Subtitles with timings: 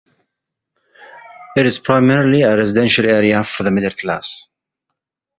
[1.55, 4.47] It is primarily a residential area for the middle class.